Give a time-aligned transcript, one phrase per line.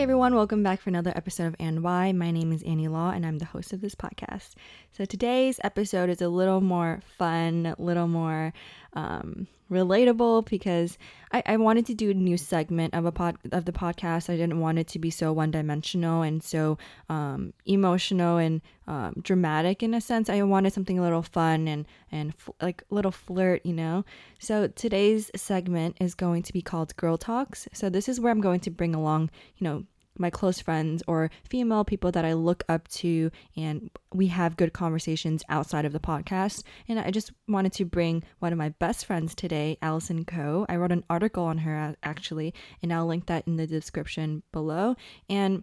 [0.00, 2.12] Hey everyone, welcome back for another episode of And Why.
[2.12, 4.54] My name is Annie Law and I'm the host of this podcast.
[4.92, 8.54] So today's episode is a little more fun, a little more
[8.94, 10.98] um, relatable because
[11.32, 14.28] I, I wanted to do a new segment of a pod of the podcast.
[14.28, 16.76] I didn't want it to be so one dimensional and so
[17.08, 20.28] um, emotional and um, dramatic in a sense.
[20.28, 24.04] I wanted something a little fun and and f- like a little flirt, you know.
[24.40, 27.68] So today's segment is going to be called Girl Talks.
[27.72, 29.84] So this is where I'm going to bring along, you know,
[30.18, 34.72] my close friends or female people that I look up to, and we have good
[34.72, 36.62] conversations outside of the podcast.
[36.88, 40.66] And I just wanted to bring one of my best friends today, Allison Coe.
[40.68, 44.42] I wrote an article on her uh, actually, and I'll link that in the description
[44.52, 44.96] below.
[45.28, 45.62] And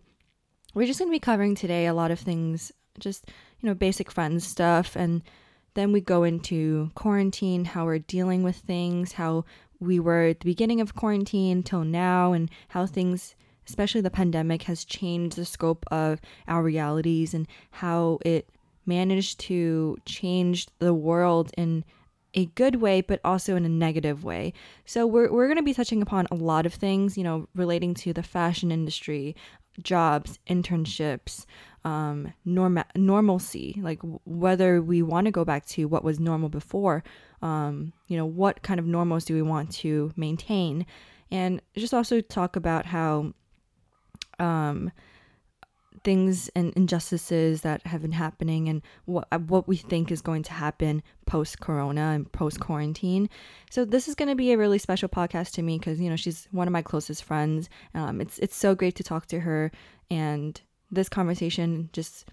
[0.73, 4.11] we're just going to be covering today a lot of things, just, you know, basic
[4.11, 4.95] friends stuff.
[4.95, 5.23] And
[5.73, 9.45] then we go into quarantine, how we're dealing with things, how
[9.79, 13.35] we were at the beginning of quarantine till now, and how things
[13.67, 18.49] especially the pandemic, has changed the scope of our realities and how it
[18.85, 21.83] managed to change the world in
[22.33, 24.53] a good way, but also in a negative way.
[24.85, 27.93] So, we're, we're going to be touching upon a lot of things, you know, relating
[27.95, 29.35] to the fashion industry,
[29.81, 31.45] jobs, internships,
[31.83, 37.03] um, norma- normalcy, like whether we want to go back to what was normal before,
[37.41, 40.85] um, you know, what kind of normals do we want to maintain?
[41.31, 43.33] And just also talk about how
[44.39, 44.91] um,
[46.03, 50.43] things and injustices that have been happening and what uh, what we think is going
[50.43, 53.29] to happen post corona and post quarantine.
[53.69, 56.15] So this is going to be a really special podcast to me because you know
[56.15, 57.69] she's one of my closest friends.
[57.93, 59.71] Um, it's it's so great to talk to her,
[60.09, 60.59] and
[60.91, 62.25] this conversation just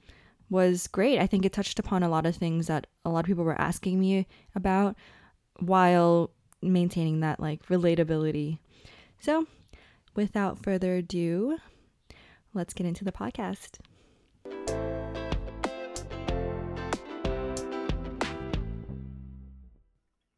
[0.51, 1.19] was great.
[1.19, 3.61] I think it touched upon a lot of things that a lot of people were
[3.61, 4.97] asking me about
[5.59, 6.31] while
[6.63, 8.59] maintaining that like relatability.
[9.21, 9.47] So,
[10.15, 11.59] without further ado,
[12.55, 13.81] let's get into the podcast.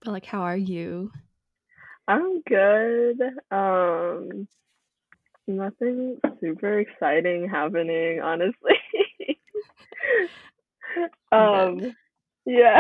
[0.00, 1.10] But like, how are you?
[2.09, 3.21] I'm good.
[3.50, 4.49] Um,
[5.47, 8.78] nothing super exciting happening, honestly.
[11.32, 11.94] um,
[12.44, 12.78] yeah,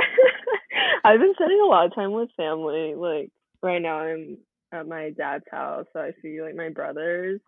[1.04, 2.94] I've been spending a lot of time with family.
[2.94, 3.30] Like
[3.62, 4.38] right now, I'm
[4.72, 7.40] at my dad's house, so I see like my brothers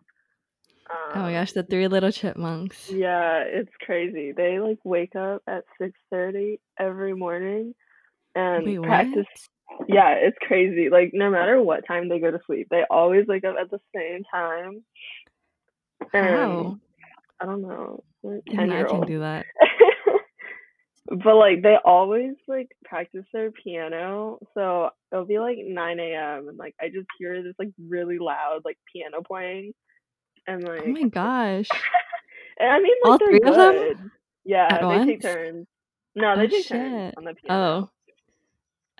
[0.91, 2.89] Oh my gosh, the um, three little chipmunks.
[2.89, 4.31] Yeah, it's crazy.
[4.31, 7.75] They like wake up at 6:30 every morning
[8.35, 9.25] and Wait, practice.
[9.87, 10.89] Yeah, it's crazy.
[10.89, 13.79] Like no matter what time they go to sleep, they always wake up at the
[13.95, 14.83] same time.
[16.13, 16.79] And How?
[17.39, 18.03] I don't know.
[18.23, 18.89] like, I 10-year-old.
[18.89, 19.45] can do that.
[21.23, 26.49] but like they always like practice their piano, so it'll be like 9 a.m.
[26.49, 29.73] and like I just hear this like really loud like piano playing,
[30.49, 31.67] and like Oh my gosh.
[32.61, 34.11] I mean like All they're three of them?
[34.45, 35.67] Yeah, At they take turns.
[36.15, 37.89] No, they Oh, take turns on the piano.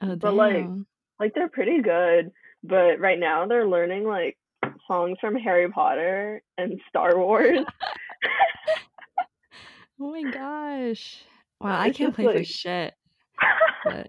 [0.01, 0.07] Oh.
[0.11, 0.85] Oh But, like, damn.
[1.19, 2.31] Like they're pretty good,
[2.63, 4.37] but right now they're learning like
[4.87, 7.59] songs from Harry Potter and Star Wars.
[10.01, 11.23] Oh my gosh.
[11.59, 12.93] Wow, I can't play for shit.
[13.83, 14.07] But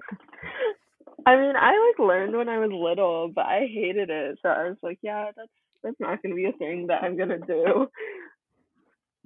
[1.27, 4.39] I mean, I like learned when I was little, but I hated it.
[4.43, 5.51] So I was like, yeah, that's
[5.83, 7.89] that's not gonna be a thing that I'm gonna do.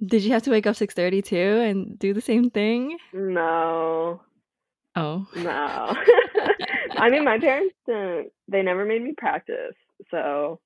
[0.05, 2.97] did you have to wake up 6:30 too and do the same thing?
[3.13, 4.21] No,
[4.95, 5.27] Oh.
[5.35, 5.95] no.
[6.97, 8.31] I mean, my parents didn't.
[8.47, 9.75] They never made me practice.
[10.11, 10.59] So,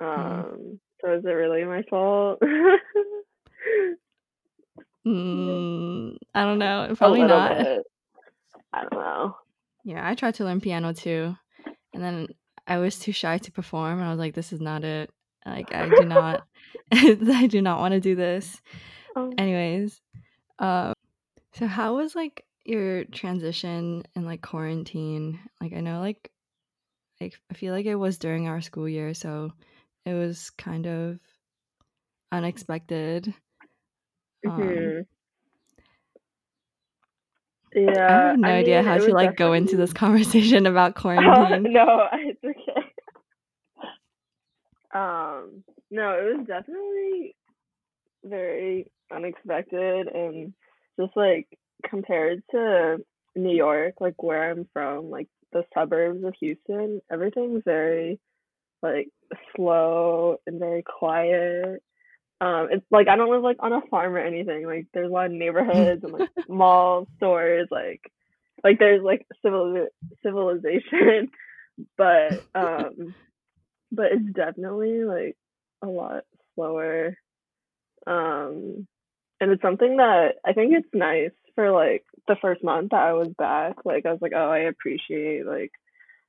[0.00, 2.40] um, so is it really my fault?
[5.06, 6.94] Mm, I don't know.
[6.96, 7.58] Probably not.
[7.58, 7.82] bit.
[8.72, 9.36] I don't know.
[9.84, 11.36] Yeah, I tried to learn piano too,
[11.92, 12.28] and then
[12.72, 13.98] I was too shy to perform.
[13.98, 15.10] And I was like, "This is not it.
[15.44, 16.44] Like, I do not,
[16.92, 18.60] I do not want to do this."
[19.16, 19.32] Oh.
[19.36, 20.00] Anyways,
[20.58, 20.94] um,
[21.54, 25.38] so how was like your transition in like quarantine?
[25.60, 26.30] Like, I know like,
[27.20, 29.52] like I feel like it was during our school year, so
[30.06, 31.18] it was kind of
[32.32, 33.34] unexpected.
[34.46, 35.06] Um, Mhm.
[37.74, 40.94] I Yeah, have no I idea mean, how to like go into this conversation about
[40.94, 41.72] definitely- quarantine.
[41.72, 42.21] no, it's okay.
[44.92, 47.34] Um, no, it was definitely
[48.24, 50.52] very unexpected and
[50.98, 51.48] just like
[51.88, 52.98] compared to
[53.34, 58.18] New York, like where I'm from, like the suburbs of Houston, everything's very
[58.82, 59.08] like
[59.56, 61.82] slow and very quiet.
[62.40, 64.66] Um, it's like I don't live like on a farm or anything.
[64.66, 68.00] Like there's a lot of neighborhoods and like malls, stores, like
[68.64, 69.86] like there's like civil
[70.22, 71.30] civilization,
[71.96, 73.14] but um,
[73.92, 75.36] but it's definitely like
[75.82, 76.24] a lot
[76.56, 77.16] slower
[78.06, 78.86] Um,
[79.40, 83.12] and it's something that I think it's nice for like the first month that I
[83.14, 83.76] was back.
[83.84, 85.72] Like I was like, oh, I appreciate like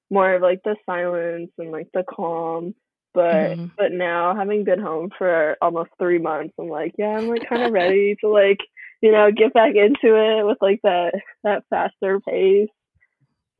[0.09, 2.75] more of like the silence and like the calm.
[3.13, 7.27] But hmm but now having been home for almost three months, I'm like, yeah, I'm
[7.27, 8.59] like kind of ready to like
[9.01, 11.13] you know get back into it with like that
[11.43, 12.69] that faster pace.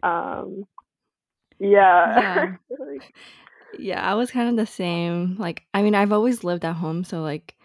[0.03, 0.65] Um,
[1.59, 2.17] yeah.
[2.17, 2.57] Yeah.
[3.73, 5.35] like, Yeah, I was kind of the same.
[5.37, 7.57] Like, I mean, I've always lived at home, so like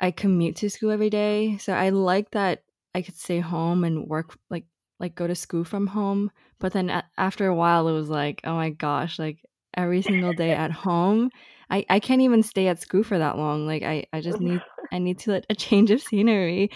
[0.00, 1.58] I commute to school every day.
[1.58, 2.64] So I like that
[2.94, 4.66] I could stay home and work like
[4.98, 6.30] like go to school from home.
[6.58, 9.44] But then a- after a while it was like, oh my gosh, like
[9.76, 11.30] every single day at home.
[11.70, 13.66] I I can't even stay at school for that long.
[13.66, 16.70] Like I I just need I need to let a change of scenery.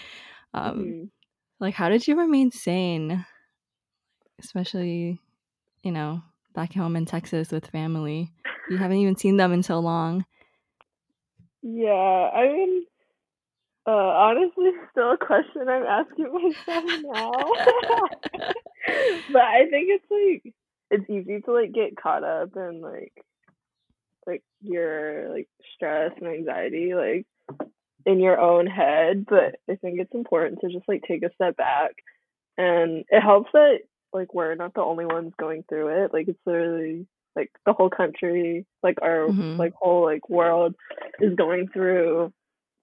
[0.53, 1.09] Um mhm.
[1.59, 3.25] like how did you remain sane,
[4.39, 5.19] especially,
[5.83, 6.21] you know,
[6.55, 8.31] back home in Texas with family?
[8.69, 10.25] You haven't even seen them in so long.
[11.61, 12.85] Yeah, I mean,
[13.87, 18.49] uh, honestly, still a question I'm asking myself now.
[19.31, 20.53] But I think it's like
[20.91, 23.13] it's easy to like get caught up in like
[24.27, 27.25] like your like stress and anxiety like
[28.05, 31.57] in your own head, but I think it's important to just like take a step
[31.57, 31.95] back
[32.57, 33.79] and it helps that
[34.15, 36.13] like we're not the only ones going through it.
[36.13, 39.59] Like it's literally like the whole country, like our Mhm.
[39.59, 40.75] like whole like world
[41.19, 42.33] is going through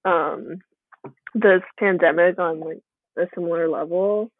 [0.05, 0.61] um
[1.34, 2.82] this pandemic on like
[3.17, 4.31] a similar level.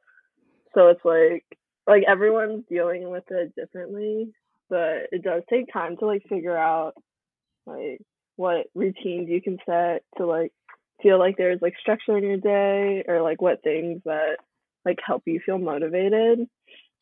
[0.75, 1.45] So it's like
[1.87, 4.33] like everyone's dealing with it differently,
[4.69, 6.95] but it does take time to like figure out
[7.67, 8.01] like
[8.37, 10.53] what routines you can set to like
[11.03, 14.37] feel like there's like structure in your day or like what things that
[14.85, 16.49] like help you feel motivated.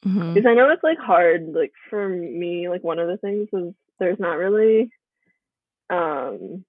[0.05, 0.35] Mhm.
[0.35, 3.75] Because I know it's like hard, like for me, like one of the things is
[3.99, 4.91] there's not really
[5.91, 6.65] um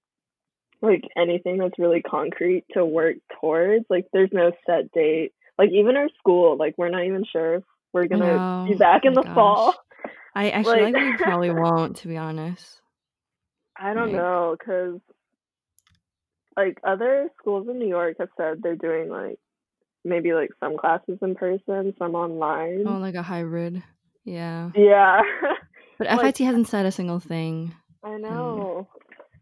[0.82, 3.84] like anything that's really concrete to work towards.
[3.88, 5.32] Like there's no set date.
[5.58, 9.14] Like even our school, like we're not even sure if we're gonna be back in
[9.14, 9.72] the fall.
[9.72, 9.76] gosh.
[10.34, 12.80] I I feel Like like we probably won't, to be honest.
[13.76, 15.00] I don't Like, know, cause
[16.56, 19.38] like other schools in New York have said they're doing like
[20.04, 22.84] maybe like some classes in person, some online.
[22.86, 23.82] oh, like a hybrid.
[24.24, 24.70] Yeah.
[24.74, 25.20] Yeah.
[25.98, 27.72] But like FIT hasn't said a single thing.
[28.02, 28.88] I know.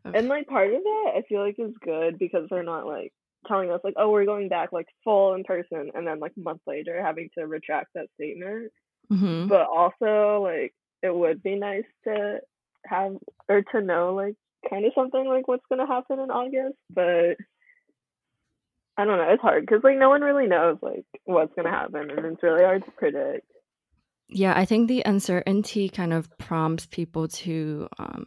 [0.05, 0.13] ugh.
[0.15, 3.13] And like part of that I feel like is good because they're not like
[3.47, 6.41] telling us like, oh, we're going back like full in person and then like a
[6.41, 8.73] month later having to retract that statement.
[9.11, 9.49] Mhm.
[9.49, 12.41] But also like it would be nice to
[12.85, 13.17] have
[13.49, 14.35] or to know like
[14.69, 16.77] kind of something like what's gonna happen in August.
[16.91, 17.37] But
[19.01, 22.11] I don't know, it's hard because like no one really knows like what's gonna happen
[22.11, 23.47] and it's really hard to predict.
[24.29, 28.27] Yeah, I think the uncertainty kind of prompts people to um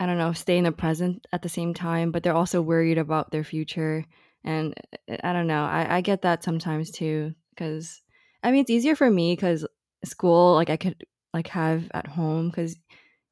[0.00, 2.98] I don't know, stay in the present at the same time, but they're also worried
[2.98, 4.04] about their future.
[4.42, 4.74] And
[5.10, 7.34] uh, I don't know, I, I get that sometimes too.
[7.50, 8.02] Because
[8.42, 9.66] I mean, it's easier for me because
[10.04, 12.76] school, like I could like have at home because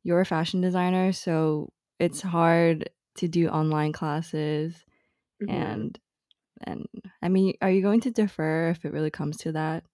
[0.05, 4.75] you're a fashion designer, so it's hard to do online classes.
[5.41, 5.99] hmm And
[6.65, 6.87] and
[7.23, 9.85] I mean, are you going to defer if it really comes to that?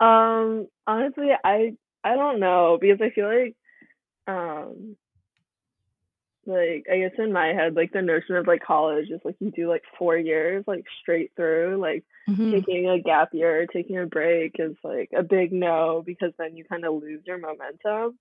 [0.00, 3.56] Um, honestly, I I don't know because I feel like
[4.26, 4.96] um
[6.46, 9.50] like I guess in my head like the notion of like college is like you
[9.50, 14.06] do like four years like straight through like hmm taking a gap year taking a
[14.06, 18.16] break is like a big no because then you kind of lose your momentum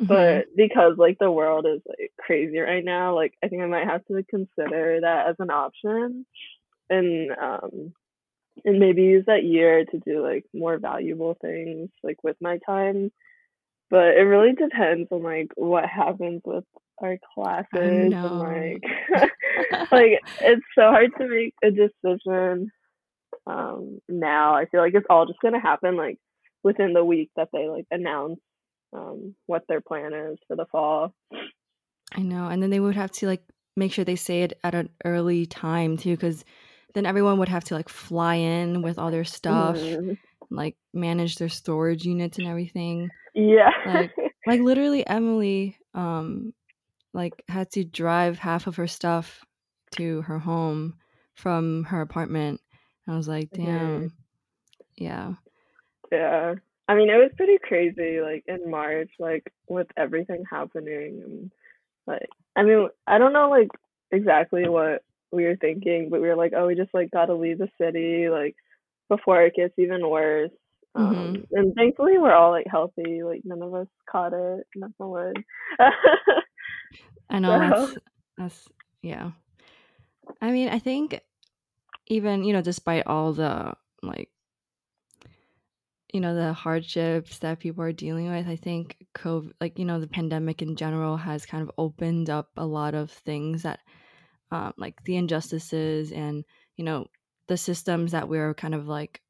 [0.00, 3.66] hmm but because like the world is like crazy right now like I think I
[3.66, 6.26] might have to consider that as an option
[6.90, 7.92] and um
[8.64, 13.10] and maybe use that year to do like more valuable things like with my time.
[13.90, 16.64] But it really depends on like what happens with
[17.02, 18.82] our classes and like
[19.92, 22.70] like it's so hard to make a decision
[23.46, 24.54] um now.
[24.54, 26.18] I feel like it's all just gonna happen like
[26.62, 28.40] within the week that they like announce
[28.94, 31.14] um what their plan is for the fall.
[32.16, 33.42] I know, and then they would have to, like,
[33.76, 36.44] make sure they say it at an early time too, because
[36.94, 40.16] then everyone would have to, like, fly in with all their stuff, Mhm.
[40.50, 43.10] like, manage their storage units and everything.
[43.34, 43.70] Yeah.
[43.86, 44.12] Like
[44.46, 46.52] like, literally, Emily, um,
[47.12, 49.44] like, had to drive half of her stuff
[49.92, 50.94] to her home
[51.34, 52.60] from her apartment.
[53.08, 53.50] I was like.
[53.50, 54.12] "Damn."
[54.96, 55.34] Yeah.
[56.12, 56.54] Yeah.
[56.88, 61.50] I mean, it was pretty crazy like in March like with everything happening and
[62.06, 63.68] Like, I mean, I don't know like
[64.10, 67.58] exactly what we were thinking, but we were like, oh, we just like gotta leave
[67.58, 68.56] the city like
[69.08, 70.50] before it gets even worse.
[70.96, 71.00] Mhm.
[71.02, 75.10] Um, and thankfully we're all like healthy, like none of us caught it, knock on
[75.10, 75.44] wood.
[77.30, 77.96] I know that's,
[78.38, 78.68] that's
[79.02, 79.32] yeah.
[80.40, 81.20] I mean, I think
[82.06, 84.28] even you know, despite all the like,
[86.14, 89.98] you know, the hardships that people are dealing with, I think COVID, like you know,
[89.98, 93.80] the pandemic in general has kind of opened up a lot of things that,
[94.52, 96.44] um, like the injustices and
[96.76, 97.08] you know
[97.48, 99.20] the systems that we're kind of like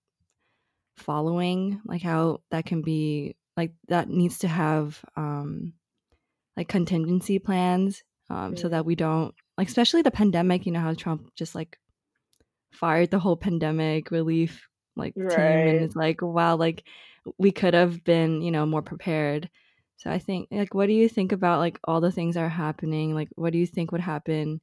[0.99, 5.73] following, like how that can be like that needs to have um
[6.57, 10.93] like contingency plans um so that we don't like especially the pandemic, you know how
[10.93, 11.79] Trump just like
[12.73, 16.85] fired the whole pandemic relief like team and it's like wow like
[17.39, 19.51] we could have been, you know, more prepared.
[19.97, 22.49] So I think like what do you think about like all the things that are
[22.49, 23.15] happening?
[23.15, 24.61] Like what do you think would happen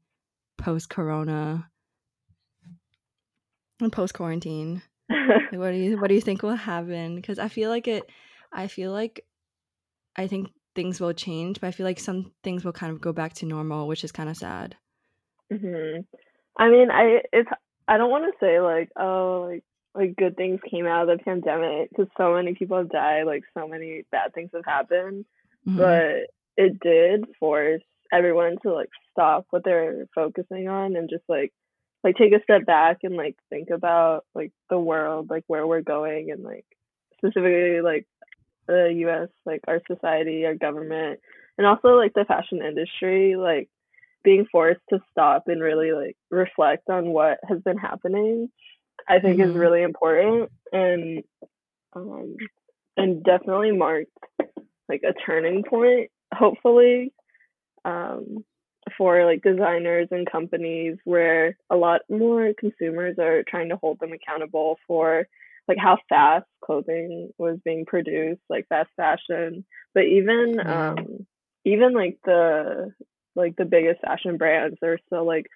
[0.58, 1.70] post corona
[3.82, 4.82] and post quarantine?
[5.52, 7.16] Like, what do you what do you think will happen?
[7.16, 8.10] Because I feel like it.
[8.54, 9.26] I feel like
[10.18, 13.14] I think things will change, but I feel like some things will kind of go
[13.14, 14.78] back to normal, which is kind of sad.
[15.52, 16.00] hmm
[16.58, 17.50] I mean, I it's
[17.88, 21.24] I don't want to say like oh like like good things came out of the
[21.24, 25.26] pandemic because so many people have died, like so many bad things have happened,
[25.66, 27.82] hmm but it did force
[28.12, 31.54] everyone to like stop what they're focusing on and just like
[32.04, 35.82] like take a step back and like think about like the world, like where we're
[35.82, 36.66] going and like
[37.18, 38.08] specifically like
[38.68, 41.20] the US, like our society, our government,
[41.58, 43.70] and also like the fashion industry, like
[44.24, 48.50] being forced to stop and really like reflect on what has been happening,
[49.12, 51.24] I think is hmm really important and
[51.96, 52.36] um
[52.98, 54.12] and definitely marked
[54.90, 57.14] like a turning point, hopefully,
[57.86, 58.46] um
[58.98, 64.14] for like designers and companies where a lot more consumers are trying to hold them
[64.14, 65.28] accountable for
[65.68, 69.66] like how fast clothing was being produced, like fast fashion.
[69.94, 70.96] But even Yeah.
[70.98, 71.28] um
[71.66, 72.94] even like the
[73.36, 75.48] like the biggest fashion brands are still like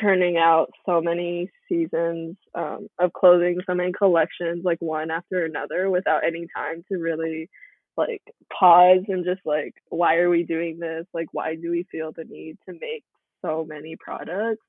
[0.00, 5.90] churning out so many seasons um, of clothing, so many collections, like one after another,
[5.90, 7.50] without any time to really
[7.96, 8.22] like
[8.52, 11.06] pause and just like, why are we doing this?
[11.14, 13.04] Like, why do we feel the need to make
[13.42, 14.62] so many products?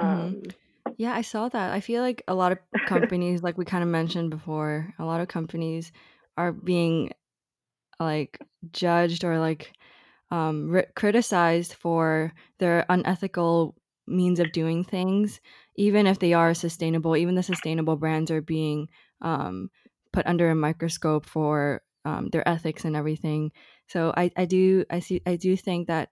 [0.00, 0.42] hmm Um,
[0.96, 1.72] Yeah, I saw that.
[1.72, 5.20] I feel like a lot of companies, like we kind of mentioned before, a lot
[5.20, 5.92] of companies
[6.36, 7.12] are being
[8.00, 8.40] like
[8.72, 9.72] judged or like
[10.34, 13.76] um, ri criticized for their unethical
[14.06, 15.40] means of doing things,
[15.76, 17.16] even if they are sustainable.
[17.16, 18.88] Even the sustainable brands are being
[19.22, 19.70] um,
[20.12, 23.52] put under a microscope for um, their ethics and everything.
[23.86, 26.10] So I, I do I see I do think that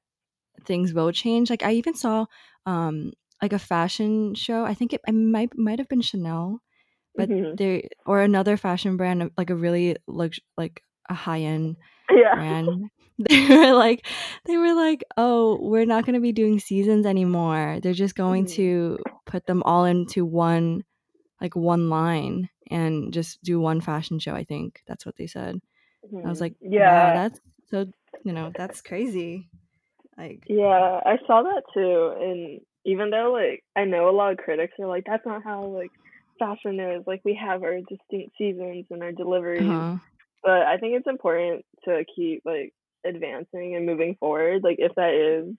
[0.67, 1.51] things will change.
[1.51, 2.27] Like I even saw
[2.65, 3.13] um,
[3.43, 4.65] like a fashion show.
[4.65, 6.63] I think it, it might might have been Chanel,
[7.17, 7.57] but mhm.
[7.59, 11.77] there or another fashion brand, like a really lux like a high end
[12.09, 12.35] yeah.
[12.37, 12.87] brand.
[13.31, 14.07] They were like
[14.47, 17.79] they were like, "Oh, we're not gonna be doing seasons anymore.
[17.83, 18.57] They're just going Mhm.
[18.57, 20.85] to put them all into one
[21.41, 24.83] like, one line and just do one fashion show," I think.
[24.87, 25.61] That's what they said.
[26.25, 26.41] I was Mhm.
[26.41, 27.13] like, "Wow, Yeah.
[27.13, 27.87] that's so"
[28.25, 29.51] you know, that's crazy.
[30.19, 32.15] Like Yeah, I saw that too.
[32.21, 35.63] And even though like I know a lot of critics are like, that's not how
[35.65, 35.91] like
[36.39, 37.05] fashion is.
[37.07, 39.63] Like we have our distinct seasons and our deliveries.
[39.69, 39.97] uh-huh.
[40.43, 44.63] But I think it's important to keep like advancing and moving forward.
[44.63, 45.55] Like if that is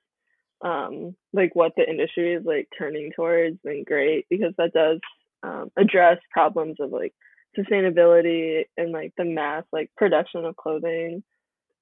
[0.64, 5.00] um like what the industry is like turning towards, then great because that does
[5.44, 7.14] um address problems of like
[7.58, 11.24] sustainability and like the mass like production of clothing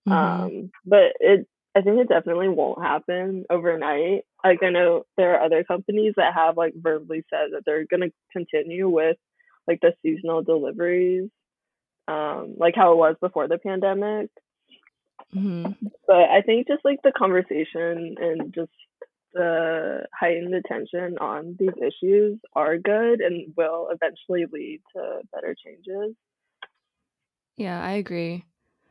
[0.08, 0.14] Mhm.
[0.14, 4.26] um, but it, I think it definitely won't happen overnight.
[4.44, 8.12] Like I know there are other companies that have like verbally said that they're gonna
[8.32, 9.18] continue with
[9.68, 11.30] like the seasonal deliveries,
[12.08, 14.30] um, like how it was before the pandemic.
[15.34, 15.92] Mhm.
[16.08, 18.72] But I think just like the conversation and just
[19.34, 26.16] the heightened attention on these issues are good and will eventually lead to better changes.
[27.58, 28.46] Yeah, I agree.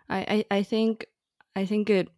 [0.08, 1.06] I I I think
[1.56, 2.08] I think it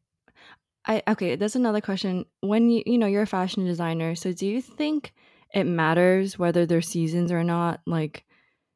[0.86, 2.26] I okay, that's another question.
[2.42, 5.14] When you you know, you're a fashion designer, so do you think
[5.54, 7.82] it matters whether there's seasons or not?
[7.86, 8.26] Like,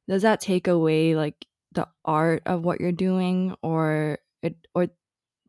[0.09, 4.89] does that take away like the art of what you're doing or it or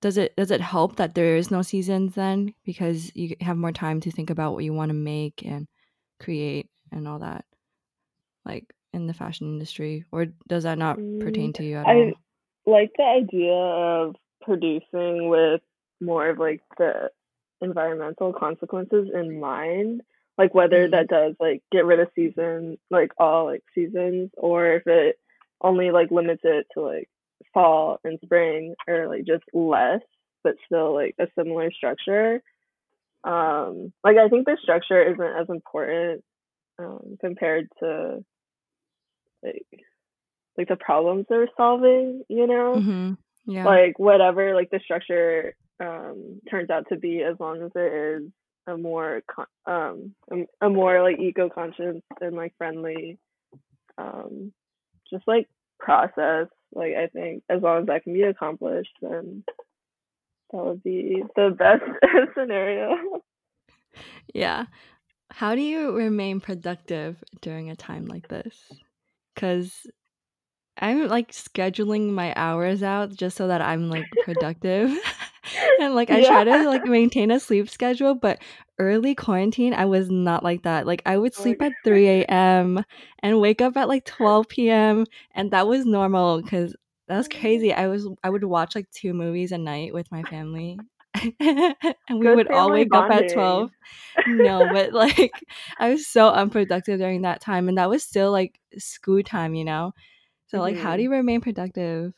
[0.01, 3.71] does it does it help that there is no seasons then because you have more
[3.71, 5.67] time to think about what you want to make and
[6.19, 7.45] create and all that
[8.45, 11.93] like in the fashion industry or does that not Mm, pertain to you at I
[11.93, 12.13] all?
[12.65, 15.61] like the idea of producing with
[16.01, 17.11] more of like the
[17.61, 20.01] environmental consequences in mind,
[20.37, 20.91] like whether Mhm.
[20.91, 25.19] that does like get rid of season, like all like seasons, or if it
[25.61, 27.09] only like limits it to like
[27.53, 30.01] fall and spring or like just less.
[30.43, 32.41] but still like a similar structure.
[33.23, 36.23] Um, like I think the structure isn't as important
[36.79, 38.23] um, compared to
[39.43, 39.65] like
[40.57, 42.23] like the problems they're solving.
[42.29, 43.13] You know, Mm-hmm.
[43.45, 43.65] Yeah.
[43.65, 48.29] like whatever like the structure um, turns out to be, as long as it is
[48.67, 53.17] a more con- um a, a more like eco conscious and like friendly
[53.97, 54.51] um
[55.09, 55.47] just like
[55.79, 59.43] process like i think as long as that can be accomplished then
[60.51, 61.83] that would be the best
[62.37, 63.21] scenario
[64.33, 64.65] yeah.
[65.31, 68.71] How do you remain productive during a time like this?
[69.33, 69.85] Because
[70.77, 74.91] I'm like scheduling my hours out just so that I'm like productive.
[75.79, 78.39] and like I try to like maintain a sleep schedule, but
[78.79, 80.85] early quarantine, I was not like that.
[80.85, 82.83] Like I would Oh sleep at 3 a.m.
[83.19, 85.05] and wake up at like 12 p.m.
[85.31, 86.75] And that was normal because
[87.07, 87.73] that was crazy.
[87.73, 90.81] I was I would watch like two movies a night with my family.
[91.39, 93.71] and we Good would all wake up at 12
[94.25, 95.43] no, but like
[95.79, 99.65] I was so unproductive during that time, and that was still like school time, you
[99.65, 99.93] know.
[100.47, 102.13] So like, how do you remain productive?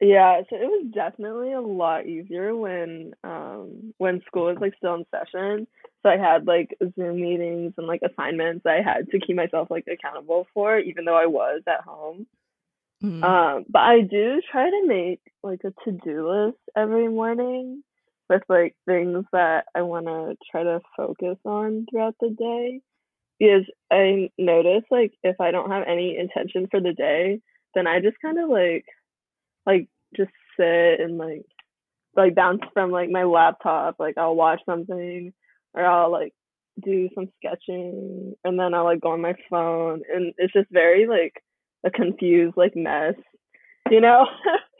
[0.00, 4.94] Yeah, so it was definitely a lot easier when um when school was like still
[4.94, 5.66] in session.
[6.02, 9.84] So I had like Zoom meetings and like assignments I had to keep myself like
[9.92, 12.26] accountable for, even though I was at home.
[13.02, 13.24] Mhm.
[13.24, 17.82] Um, but I do try to make like a to-do list every morning
[18.30, 22.80] with like things that I want to try to focus on throughout the day.
[23.38, 27.40] Because I notice like if I don't have any intention for the day,
[27.74, 28.84] then I just kind of like
[29.70, 31.44] like just sit and like
[32.16, 33.96] like bounce from like my laptop.
[33.98, 35.32] Like I'll watch something
[35.74, 36.34] or I'll like
[36.82, 41.06] do some sketching and then I'll like go on my phone and it's just very
[41.06, 41.34] like
[41.84, 43.14] a confused like mess,
[43.90, 44.26] you know?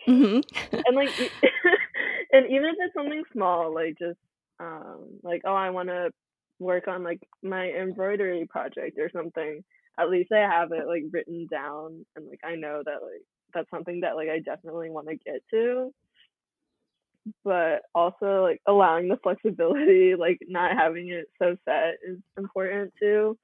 [0.09, 0.43] Mhm.
[0.87, 1.11] and like
[2.33, 4.19] and even if it's something small, like just
[4.59, 6.11] um like oh I want to
[6.59, 9.63] work on like my embroidery project or something,
[9.99, 13.71] at least I have it like written down and like I know that like that's
[13.71, 15.93] something that like I definitely want to get to
[17.45, 23.39] but also like allowing the flexibility, like not having it so set is important too.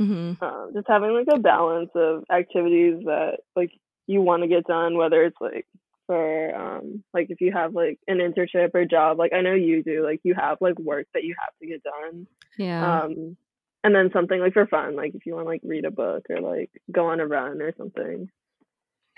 [0.00, 0.40] Mhm.
[0.42, 3.72] Um, just having like a balance of activities that like
[4.06, 5.66] you want to get done, whether it's like
[6.06, 9.82] for um like if you have like an internship or job, like I know you
[9.82, 12.26] do, like you have like work that you have to get done.
[12.56, 13.02] Yeah.
[13.02, 13.36] Um
[13.84, 16.24] and then something like for fun, like if you want to like read a book
[16.30, 18.30] or like go on a run or something.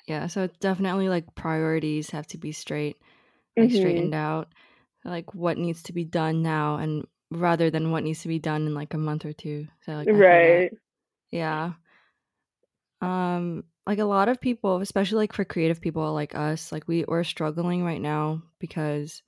[0.06, 0.26] Yeah.
[0.28, 2.96] So it's definitely like priorities have to be straight,
[3.58, 3.76] like Mhm.
[3.76, 4.52] straightened out,
[5.04, 8.66] like what needs to be done now, and rather than what needs to be done
[8.66, 9.68] in like a month or two.
[9.82, 10.64] So like I feel that.
[10.64, 10.72] Right.
[11.30, 11.74] Yeah.
[13.00, 17.04] Um, like a lot of people, especially like for creative people like us, like we
[17.06, 19.22] we're struggling right now because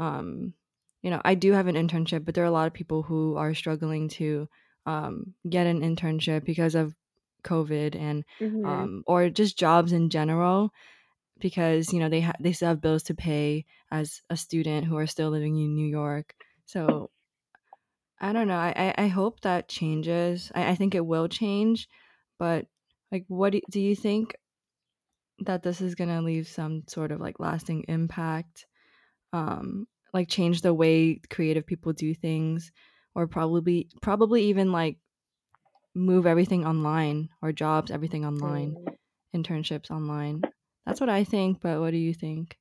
[0.00, 0.54] um
[1.02, 3.36] you know, I do have an internship, but there are a lot of people who
[3.36, 4.48] are struggling to
[4.86, 6.94] um get an internship because of
[7.44, 8.88] COVID and Mhm.
[8.88, 10.72] um or just jobs in general
[11.40, 14.96] because you know they ha- they still have bills to pay as a student who
[14.96, 16.34] are still living in New York.
[16.66, 17.10] So
[18.20, 18.56] I don't know.
[18.58, 20.50] I I, I hope that changes.
[20.54, 21.88] I, I think it will change,
[22.38, 22.66] but
[23.12, 24.34] like, what do, do you think
[25.40, 28.66] that this is gonna leave some sort of like lasting impact?
[29.32, 32.72] Um, like change the way creative people do things,
[33.14, 34.98] or probably probably even like
[35.98, 38.96] move everything online or jobs everything online, Mm.
[39.34, 40.42] internships online.
[40.86, 41.60] That's what I think.
[41.60, 42.56] But what do you think?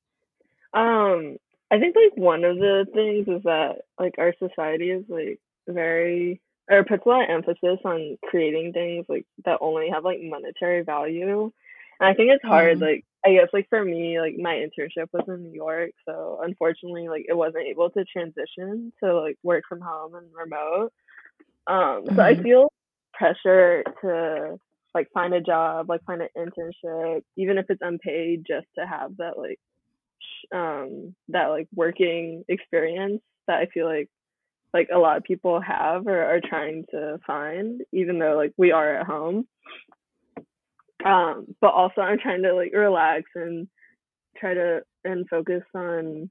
[0.74, 1.38] Um,
[1.72, 6.42] I think like one of the things is that like our society is like very
[6.70, 10.84] or puts a lot of emphasis on creating things like that only have like monetary
[10.84, 11.52] value.
[12.00, 12.82] And I think it's hard, Mhm.
[12.82, 17.08] like I guess like for me, like my internship was in New York, so unfortunately
[17.10, 20.92] like it wasn't able to transition to like work from home and remote.
[21.68, 22.44] Um, so I Mhm.
[22.44, 22.72] feel
[23.18, 24.58] pressure to
[24.94, 29.18] like find a job, like find an internship, even if it's unpaid, just to have
[29.18, 29.60] that like
[30.54, 34.10] um that like working experience that I feel like
[34.74, 38.72] like a lot of people have or are trying to find, even though like we
[38.72, 39.48] are at home.
[41.06, 43.68] Um, but also I'm trying to like relax and
[44.38, 46.30] try to and focus on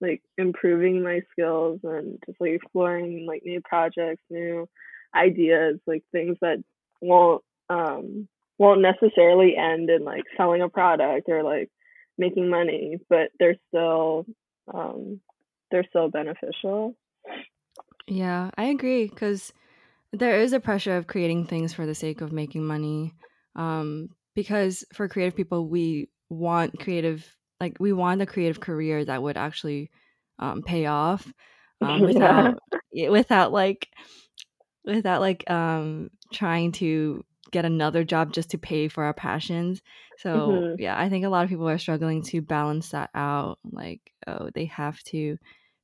[0.00, 4.68] like improving my skills and just like exploring like new projects, new
[5.14, 6.62] ideas, like things that
[7.00, 11.70] won't um won't necessarily end in like selling a product or like
[12.18, 14.26] making money, but they're still
[14.72, 15.20] um
[15.70, 16.94] they're still beneficial.
[18.06, 19.52] Yeah, I agree because
[20.12, 23.14] there is a pressure of creating things for the sake of making money.
[23.54, 29.22] Um, because for creative people, we want creative like we want a creative career that
[29.22, 29.90] would actually
[30.38, 31.30] um, pay off
[31.80, 32.58] um, without
[32.92, 33.88] without like
[34.84, 39.82] without like um trying to get another job just to pay for our passions.
[40.16, 40.76] So Mhm.
[40.76, 43.58] yeah, I think a lot of people are struggling to balance that out.
[43.64, 45.36] Like, oh, they have to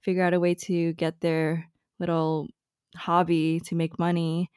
[0.02, 2.48] figure out a way to get their little
[2.96, 4.50] hobby to make money,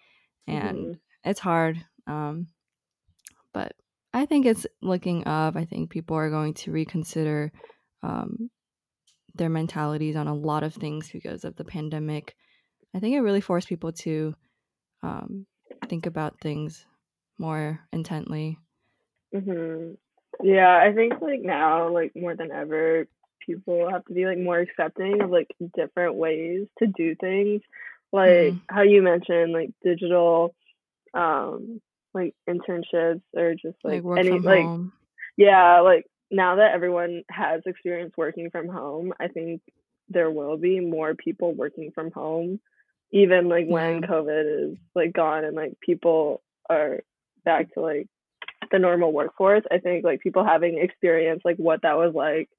[0.48, 1.00] and Mhm.
[1.24, 1.84] it's hard.
[2.08, 2.48] Um,
[3.54, 3.74] but
[4.14, 5.56] I think it's looking up.
[5.56, 7.52] I think people are going to reconsider
[8.02, 8.50] um,
[9.36, 12.36] their mentalities on a lot of things because of the pandemic.
[12.94, 14.36] I think it really forced people to
[15.04, 15.46] um,
[15.88, 16.86] think about things
[17.38, 18.58] more intently.
[19.34, 19.98] Mhm.
[20.42, 23.08] Yeah, I think like now, like more than ever,
[23.46, 27.62] people have to be like more accepting of like different ways to do things.
[28.12, 28.62] Like Mhm.
[28.70, 30.56] how you mentioned, like digital,
[31.14, 31.82] um,
[32.14, 34.94] like internships or just Like like any from like home.
[35.38, 39.62] yeah, like now that everyone has experience working from home, I think
[40.10, 42.60] there will be more people working from home,
[43.12, 47.00] even like when COVID is like gone and like people are
[47.46, 48.08] back to like
[48.72, 49.64] the normal workforce.
[49.72, 52.50] I think like people having experience like what that was like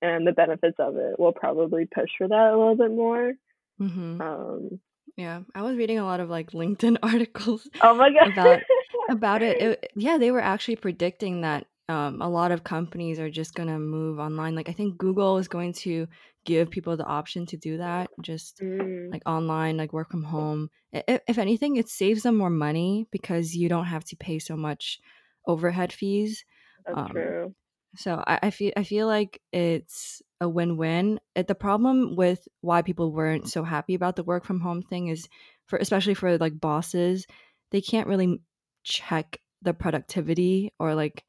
[0.00, 3.32] and the benefits of it will probably push for that a little bit more.
[3.80, 4.20] Mhm.
[4.20, 4.80] Um,
[5.16, 8.32] Yeah, I was reading a lot of like LinkedIn articles oh my god.
[8.32, 8.60] about
[9.10, 9.60] about it.
[9.60, 9.92] it.
[9.96, 14.18] Yeah, they were actually predicting that um, a lot of companies are just gonna move
[14.18, 14.54] online.
[14.54, 16.06] Like I think Google is going to
[16.48, 20.70] give people the option to do that, just Mm, like online, like work from home.
[20.94, 24.38] I- i- If anything, it saves them more money because you don't have to pay
[24.40, 25.00] so much
[25.46, 26.44] overhead fees.
[26.86, 27.54] that's Um, true.
[27.96, 31.20] so I, I feel I feel like it's a win-win.
[31.34, 35.08] It, the problem with why people weren't so happy about the work from home thing
[35.08, 35.28] is
[35.66, 37.26] for especially for like bosses,
[37.70, 38.40] they can't really
[38.84, 41.24] check the productivity or like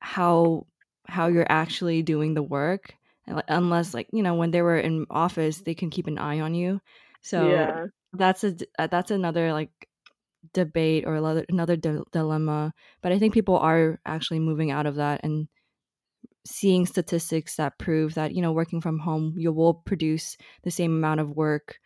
[0.00, 0.66] how
[1.06, 2.94] how you're actually doing the work
[3.26, 6.54] unless like you know when they were in office they can keep an eye on
[6.54, 6.80] you.
[7.22, 7.86] So Yeah.
[8.12, 9.70] that's a uh, that's another like
[10.52, 14.96] debate or another another di- dilemma but i think people are actually moving out of
[14.96, 15.48] that and
[16.46, 20.92] seeing statistics that prove that you know working from home you will produce the same
[20.92, 21.78] amount of work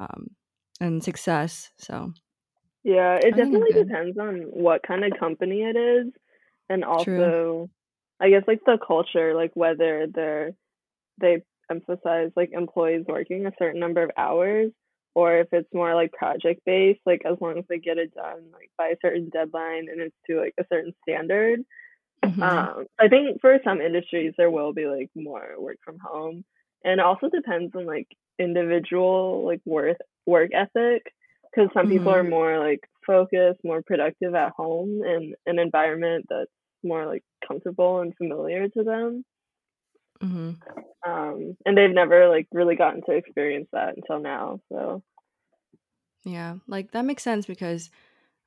[0.00, 0.28] um,
[0.80, 2.12] and success so
[2.84, 6.12] Yeah, it i definitely depends on what kind of company it is
[6.68, 7.20] and true.
[7.24, 7.70] also
[8.20, 10.52] I guess like the culture, like whether they're
[11.20, 14.70] they emphasize like employees working a certain number of hours
[15.14, 18.42] or if it's more like project based, like as long as they get it done
[18.52, 21.60] like by a certain deadline and it's to like a certain standard.
[22.24, 26.44] hmm Um, I think for some industries there will be like more work from home,
[26.84, 31.02] and it also depends on like individual like work work ethic,
[31.54, 36.26] because some people hmm are more like focused, more productive at home in an environment
[36.28, 36.50] that's
[36.82, 39.24] more like comfortable and familiar to them.
[40.20, 40.56] Hmm
[41.06, 44.60] Um, and they've never like really gotten to experience that until now.
[44.72, 45.02] So.
[46.24, 47.90] Yeah like that makes sense because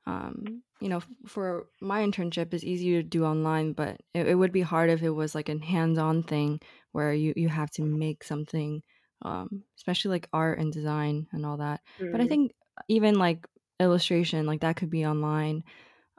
[0.06, 4.52] um you know for my internship it's easy to do online but it, it would
[4.52, 6.60] be hard if it was like a hands-on thing
[6.92, 8.82] where you you have to make something
[9.22, 11.80] um especially like art and design and all that.
[12.12, 12.52] But i mm, think
[12.88, 13.46] even like
[13.80, 15.64] illustration like that could be online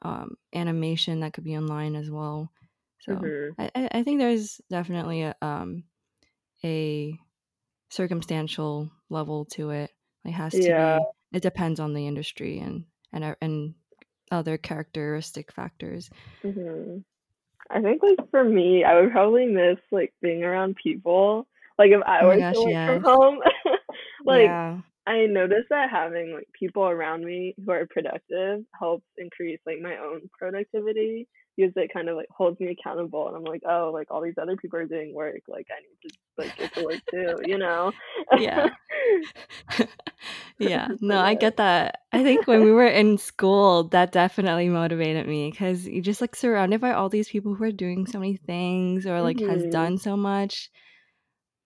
[0.03, 2.51] um animation that could be online as well
[3.01, 5.83] so hmm i i think there's definitely a um
[6.65, 7.19] a
[7.89, 9.91] circumstantial level to it
[10.25, 13.75] it has to yeah, be it depends on the industry and and uh, and
[14.31, 16.09] other characteristic factors.
[16.43, 16.99] hmm
[17.71, 21.47] I think like for me, I would probably miss like being around people.
[21.79, 23.39] Like if I Oh were to gosh, work from home,
[24.25, 24.81] like Yeah.
[25.07, 29.97] I noticed that having like people around me who are productive helps increase like my
[29.97, 34.09] own productivity because it kind of like holds me accountable and I'm like, oh, like
[34.11, 36.99] all these other people are doing work, like I need to like get to work
[37.11, 37.91] too, you know?
[38.33, 38.69] Yeah.
[40.57, 40.89] yeah.
[40.99, 42.01] No, I get that.
[42.11, 46.35] I think when we were in school, that definitely motivated me because you're just like
[46.35, 49.69] surrounded by all these people who are doing so many things or like has hmm
[49.71, 50.69] done so much.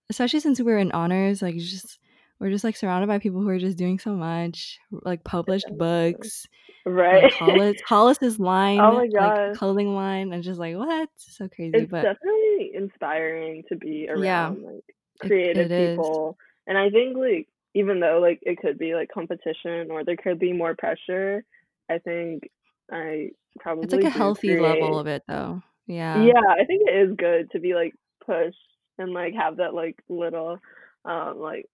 [0.08, 1.98] Especially since we were in honors, like just
[2.38, 6.46] we're just like surrounded by people who are just doing so much, like published books,
[6.86, 7.32] like Right.
[7.32, 11.08] Hollis Hollis's Oh line, my like clothing line, and just like what?
[11.16, 11.76] So crazy.
[11.78, 15.96] It's But definitely inspiring to be yeah, around like it creative it is.
[15.98, 16.38] people.
[16.66, 20.38] And I think like even though like it could be like competition or there could
[20.38, 21.44] be more pressure,
[21.90, 22.50] I think
[22.90, 25.62] I probably It's like a healthy level of it though.
[25.86, 26.24] Yeah.
[26.24, 27.94] Yeah, I think it is good to be like
[28.24, 28.56] pushed
[28.98, 30.58] and like have that like little
[31.04, 31.66] um like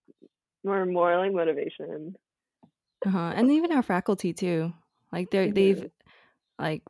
[0.65, 2.17] more more like motivation.
[3.07, 3.33] Uh-huh.
[3.35, 4.73] And even our faculty too.
[5.13, 5.87] Like they they've hmm
[6.59, 6.83] like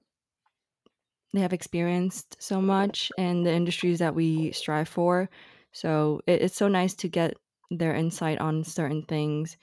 [1.32, 5.30] they have experienced so much in the industries that we strive for.
[5.72, 7.34] So it, it's so nice to get
[7.70, 9.56] their insight on certain things.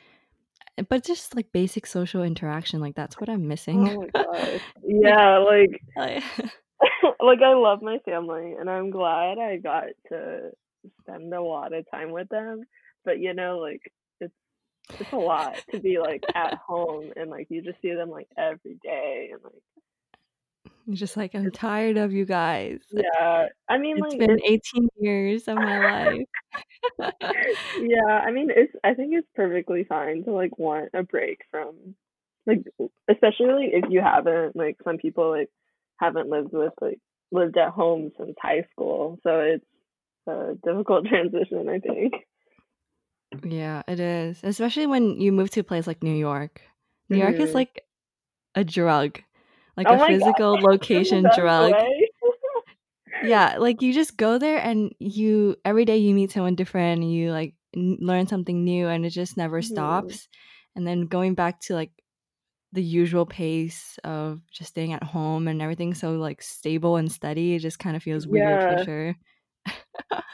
[0.88, 3.86] But just like basic social interaction, like that's what I'm missing.
[3.88, 4.60] Oh my.
[4.84, 5.82] Yeah, Like-
[7.20, 10.52] like I love my family and I'm glad I got to
[11.02, 12.64] spend a lot of time with them.
[13.06, 13.92] But you know, like
[14.98, 18.28] it's a lot to be like at home and like you just see them like
[18.38, 19.62] every day and like
[20.88, 22.80] It's just like I'm tired of you guys.
[22.92, 23.48] yeah.
[23.70, 26.28] I mean It's like been it's 18 years of my life.
[27.80, 31.96] yeah, I mean it's I think it's perfectly fine to like want a break from
[32.46, 32.64] like
[33.10, 35.50] especially if you haven't like some people like
[35.98, 37.00] haven't lived with like
[37.32, 39.20] lived at home since high school.
[39.24, 39.66] So it's
[40.28, 42.14] a difficult transition, I think.
[43.44, 44.40] Yeah, it is.
[44.44, 46.62] Especially when you move to a place like New York.
[47.10, 47.56] New York is Mhm.
[47.56, 47.86] like
[48.56, 49.22] a drug,
[49.78, 50.18] like Oh a my god.
[50.18, 51.76] physical location drug.
[53.22, 57.12] Yeah, like you just go there and you every day you meet someone different and
[57.14, 59.62] you like n- learn something new and it just never Mhm.
[59.62, 60.28] stops.
[60.76, 61.92] And then going back to like
[62.74, 67.56] the usual pace of just staying at home and everything so like stable and steady,
[67.56, 68.86] it just kind of feels weird for Yeah.
[68.86, 69.16] sure.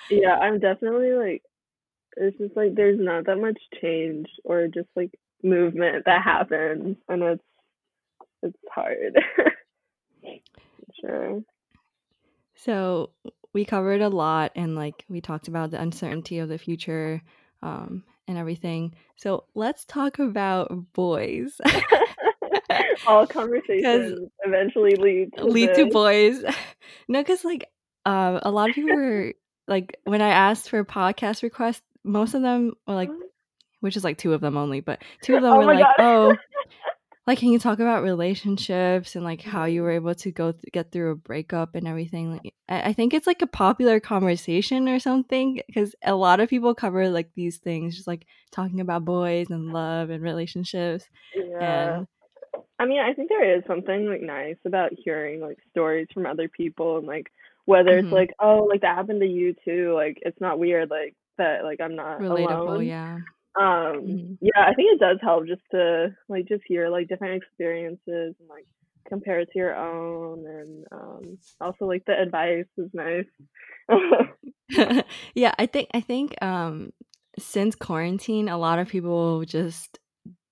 [0.10, 1.44] Yeah, I'm definitely like
[2.16, 5.12] it's just like there's not that much change or just like
[5.44, 7.44] movement that happens and it's
[8.42, 9.18] it's hard.
[11.02, 11.42] sure.
[12.56, 13.12] So
[13.54, 17.22] we covered a lot and like we talked about the uncertainty of the future
[17.62, 18.96] um, and everything.
[19.16, 21.60] So let's talk about boys.
[23.08, 26.44] All conversations eventually lead to lead to boys.
[27.08, 27.70] no, because like
[28.06, 29.34] um, a lot of people were
[29.68, 33.14] like when I asked for podcast requests, most of them were like,
[33.82, 35.96] which is like two of them only, but two of them Oh were like, god.
[35.98, 36.38] oh,
[37.28, 40.64] like can you talk about relationships and like how you were able to go th-
[40.72, 44.88] get through a breakup and everything like i, I think it's like a popular conversation
[44.88, 49.06] or something because a lot of people cover like these things just like talking about
[49.06, 52.04] boys and love and relationships Yeah.
[52.04, 52.08] and
[52.80, 56.50] I mean, I think there is something like nice about hearing like stories from other
[56.50, 57.32] people and like
[57.66, 59.94] whether it's mhm, like, oh, like that happened to you too.
[59.96, 62.86] Like it's not weird like that like I'm not relatable alone.
[62.86, 63.16] yeah
[63.58, 64.38] Um mhm.
[64.42, 68.50] yeah, I think it does help just to like just hear like different experiences and
[68.50, 68.66] like
[69.08, 73.26] compare it to your own and um also like the advice is nice.
[75.36, 76.92] yeah i think i think um
[77.38, 80.00] since quarantine a lot of people just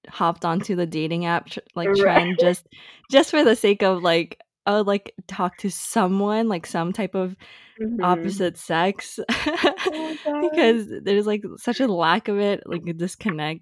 [0.08, 1.98] hopped onto the dating app tr- like right.
[1.98, 2.68] trend just
[3.10, 7.36] just for the sake of like oh like talk to someone like some type of
[7.82, 8.04] Mhm.
[8.04, 13.62] opposite sex Oh because there's like such a lack of it like a disconnect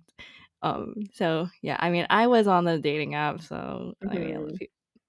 [0.61, 4.57] um so yeah i mean i was on the dating app so i mean Mhm.
[4.59, 4.67] you-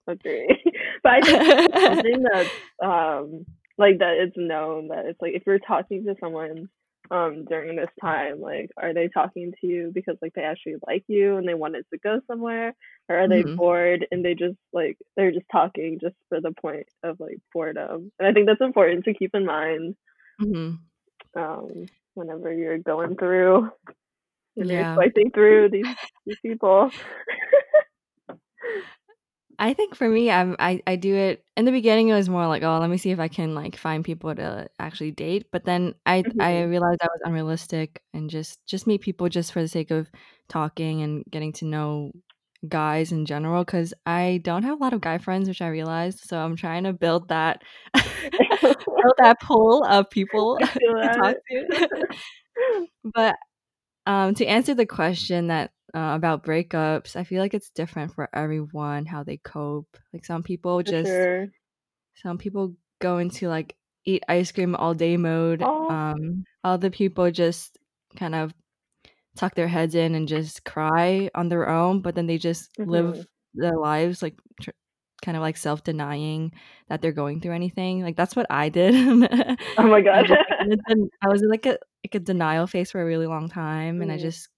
[0.08, 0.48] Agree.
[1.04, 2.50] but I think something that's
[2.82, 3.46] um
[3.78, 6.68] like that it's known that it's like if you're talking to someone
[7.10, 11.04] um during this time, like are they talking to you because like they actually like
[11.08, 12.74] you and they wanted to go somewhere?
[13.08, 13.56] Or are they Mhm.
[13.56, 18.12] bored and they just like they're just talking just for the point of like boredom?
[18.18, 19.96] And I think that's important to keep in mind
[20.40, 20.80] Mhm.
[21.36, 23.70] um whenever you're going through
[24.56, 25.88] you're yeah swiping through these
[26.26, 26.90] these people.
[29.58, 32.08] I think for me, I'm I, I do it in the beginning.
[32.08, 34.68] It was more like, oh, let me see if I can like find people to
[34.78, 35.46] actually date.
[35.52, 36.70] But then I I Mhm.
[36.70, 40.10] realized that was unrealistic and just just meet people just for the sake of
[40.48, 42.12] talking and getting to know
[42.68, 43.64] guys in general.
[43.64, 46.20] Because I don't have a lot of guy friends, which I realized.
[46.20, 47.62] So I'm trying to build that
[48.62, 50.58] build that pool of people
[51.02, 52.06] to talk to.
[53.04, 53.36] but
[54.06, 58.28] um, to answer the question that uh, about breakups, I feel like it's different for
[58.34, 59.96] everyone how they cope.
[60.12, 61.48] Like some people just sure.
[62.14, 65.66] some people go into like eat ice cream all day mode.
[65.66, 67.78] Oh, Um, other people just
[68.16, 68.54] kind of
[69.36, 72.86] tuck their heads in and just cry on their own, but then they just mhm.
[72.86, 74.70] live their lives like tr-
[75.22, 76.52] kind of like self denying
[76.88, 78.02] that they're going through anything.
[78.02, 78.94] Like that's what I did.
[79.76, 80.26] Oh my god.
[80.26, 83.02] just like in a den- I was in like a like a denial phase for
[83.02, 84.48] a really long time, and I Mm, just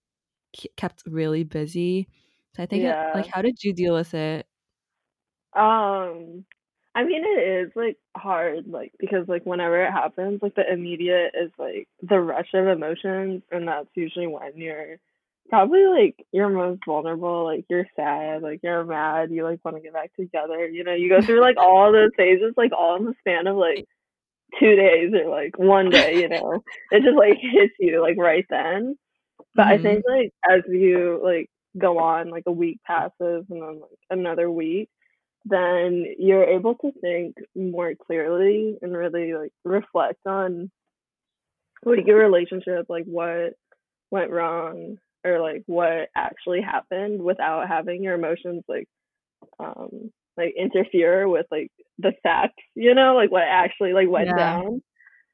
[0.76, 2.08] kept really busy.
[2.56, 4.46] So I think it, like, how did you deal with it?
[5.54, 6.44] Um,
[6.94, 11.32] I mean, it is like hard, like because like whenever it happens, like the immediate
[11.34, 14.98] is like the rush of emotions, and that's usually when you're
[15.48, 17.44] probably like you're most vulnerable.
[17.44, 20.68] Like you're sad, like you're mad, you like want to get back together.
[20.68, 23.56] You know, you go through like all those phases, like all in the span of
[23.56, 23.86] like
[24.60, 26.20] two days or like one day.
[26.20, 26.62] You know,
[26.92, 28.96] it just like hits you like right then.
[29.54, 33.62] But I hmm think like as you like go on, like a week passes and
[33.62, 34.88] then like another week,
[35.46, 40.70] then you're able to think more clearly and really like reflect on
[41.84, 43.54] like your relationship, like what
[44.10, 48.86] went wrong or like what actually happened without having your emotions like
[49.60, 54.36] um like interfere with like the facts, you know, like what actually like went Yeah.
[54.36, 54.82] down.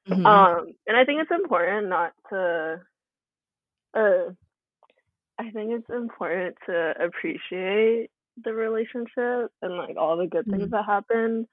[0.08, 0.24] Mhm.
[0.24, 2.80] Um and I think it's important not to
[3.94, 4.32] uh
[5.38, 8.10] I think it's important to appreciate
[8.44, 10.72] the relationship and like all the good things Mhm.
[10.72, 11.46] that happened,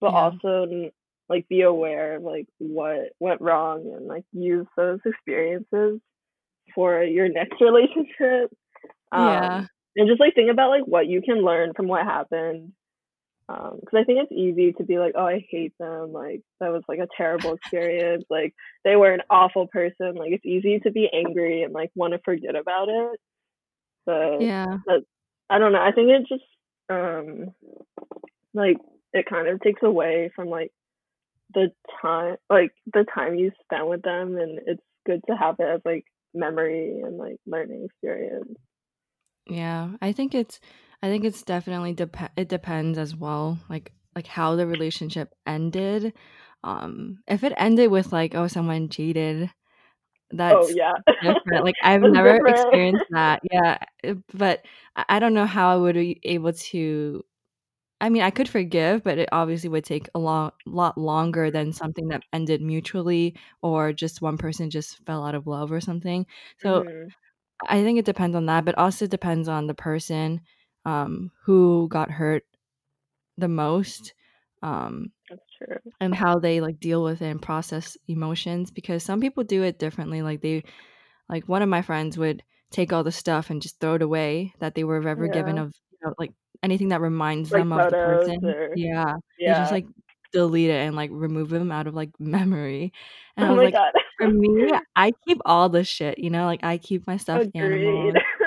[0.00, 0.12] but Yeah.
[0.12, 0.90] also
[1.28, 6.00] like be aware of like what went wrong and like use those experiences
[6.74, 8.52] for your next relationship.
[9.12, 9.64] Yeah.
[9.64, 12.72] Um, and just like think about like what you can learn from what happened.
[13.50, 16.12] Um, because I think it's easy to be like, oh, I hate them.
[16.12, 18.24] Like that was like a terrible experience.
[18.30, 20.14] Like they were an awful person.
[20.14, 23.20] Like it's easy to be angry and like want to forget about it.
[24.06, 24.78] But Yeah.
[25.48, 25.82] I don't know.
[25.82, 26.44] I think it just
[26.88, 27.52] um
[28.54, 28.76] like
[29.12, 30.70] it kind of takes away from like
[31.52, 35.66] the time like the time you spent with them and it's good to have it
[35.66, 38.54] as like memory and like learning experience.
[39.48, 39.90] Yeah.
[40.00, 40.60] I think it's
[41.02, 46.12] I think it's definitely dep- it depends as well like like how the relationship ended.
[46.64, 49.50] Um if it ended with like oh someone cheated,
[50.48, 50.94] Oh that's yeah.
[51.22, 51.64] different.
[51.64, 52.46] Like I've never different.
[52.46, 53.40] experienced that.
[53.52, 53.78] Yeah,
[54.34, 54.64] but
[55.08, 57.24] I don't know how I would be able to
[58.02, 61.72] I mean, I could forgive, but it obviously would take a lot lot longer than
[61.72, 66.26] something that ended mutually or just one person just fell out of love or something.
[66.58, 67.10] So Mhm.
[67.68, 70.40] I think it depends on that, but also depends on the person
[70.84, 72.44] um, who got hurt
[73.38, 74.14] the most.
[74.62, 75.76] Um, That's true.
[76.00, 79.78] and how they like deal with it and process emotions because some people do it
[79.78, 80.62] differently like they
[81.28, 84.52] like one of my friends would take all the stuff and just throw it away
[84.60, 87.90] that they were ever given of you know, like anything that reminds Like them of
[87.90, 89.86] the person or yeah they just like
[90.32, 92.92] delete it and like remove them out of like memory
[93.36, 93.92] and i Oh was my like god.
[94.18, 97.60] for me i keep all the shit you know like i keep my stuffed Agreed.
[97.60, 98.39] animals i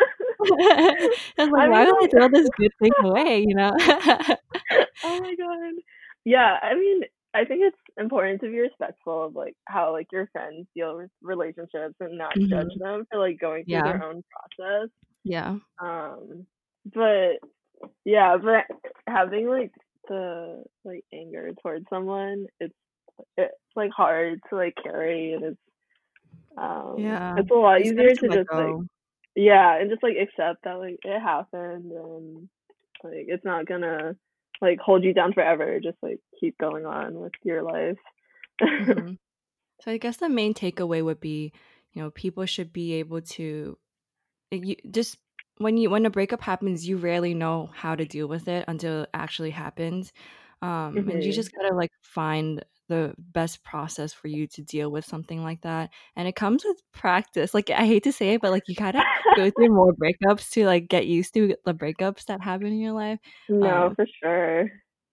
[1.38, 3.72] was like I why mean would i throw this good thing away you know
[5.04, 5.74] oh my god.
[6.26, 7.02] Yeah, I mean,
[7.34, 11.10] I think it's important to be respectful of like how like your friends deal with
[11.22, 12.80] relationships and not judge Mhm.
[12.80, 14.24] them for like going through yeah their own
[14.58, 14.90] process.
[15.24, 16.48] yeah Um,
[16.94, 17.40] but
[18.06, 18.66] yeah, but
[19.08, 19.72] having like
[20.08, 22.74] the like anger towards someone, it's
[23.38, 25.60] it's like hard to like carry and it's
[26.58, 28.86] um yeah it's a lot easier to to just like go
[29.36, 32.50] yeah, and just like accept that like it happened and
[33.04, 34.16] like it's not gonna
[34.62, 35.80] like hold you down forever.
[35.82, 37.98] Just like keep going on with your life.
[38.78, 39.14] hmm
[39.82, 41.54] So I guess the main takeaway would be,
[41.94, 43.78] you know, people should be able to
[44.52, 45.18] you, just
[45.58, 49.04] when you when a breakup happens, you rarely know how to deal with it until
[49.04, 50.14] it actually happens,
[50.62, 54.92] um, and you hmm just gotta like find the best process for you to deal
[54.92, 55.90] with something like that.
[56.16, 57.54] And it comes with practice.
[57.54, 59.04] Like I hate to say it, but like you gotta
[59.36, 62.94] go through more breakups to like get used to the breakups that happen in your
[62.94, 63.20] life.
[63.50, 64.70] no, Um, for sure.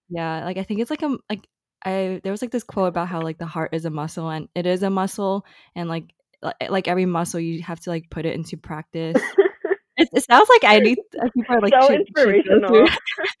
[0.09, 1.47] yeah, like I think it's like a like
[1.83, 4.47] I there was like this quote about how like the heart is a muscle and
[4.55, 6.05] it is a muscle and like
[6.41, 9.21] like, like every muscle you have to like put it into practice.
[9.97, 12.87] It, it sounds like I need uh, people are like so should should go through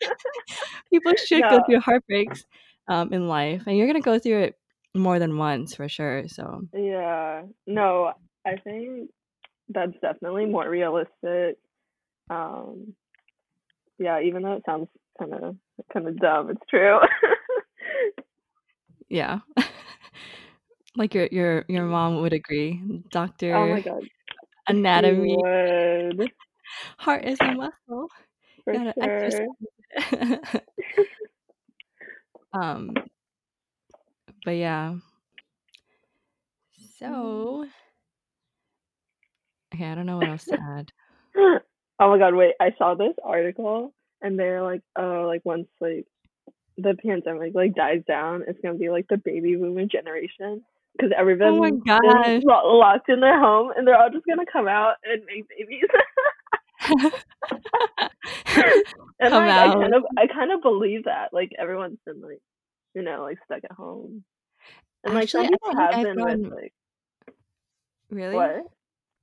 [0.91, 2.43] people should go through heartbreaks
[2.87, 4.55] um in life and you're gonna go through it
[4.93, 6.27] more than once for sure.
[6.27, 8.13] So yeah, no,
[8.45, 9.09] I think
[9.69, 11.57] that's definitely more realistic.
[12.29, 12.93] Um,
[13.99, 14.87] yeah, even though it sounds
[15.19, 15.55] kind of
[15.93, 16.99] kind of dumb, it's true.
[19.09, 19.39] yeah.
[20.95, 22.81] like your your your mom would agree.
[23.11, 23.55] doctor.
[23.55, 24.03] oh Doctor my god,
[24.67, 25.37] anatomy,
[26.97, 28.07] heart is a muscle.
[28.63, 29.47] for sure.
[32.53, 32.93] Um
[34.43, 34.95] but yeah.
[36.97, 37.67] So
[39.73, 40.91] okay, I don't know what else to add.
[41.35, 41.59] oh
[41.99, 46.05] my god, wait, I saw this article and they're like, oh, like once like
[46.77, 50.63] the pandemic like dies down, it's gonna be like the baby boomer generation
[50.97, 52.43] because Oh my gosh.
[52.45, 55.83] locked in their home and they're all just gonna come out and make babies.
[59.19, 62.41] and Come like I kind of I kind of believe that like everyone's been like
[62.95, 64.23] you know like stuck at home
[65.03, 66.73] and like Actually, some people have I've been with like
[68.09, 68.51] really?
[68.51, 68.65] what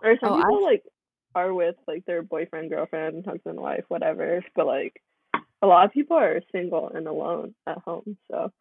[0.03, 0.85] or some Oh, people like
[1.35, 5.03] are with like their boyfriend girlfriend husband wife whatever but like
[5.63, 8.53] a lot of people are single and alone at home so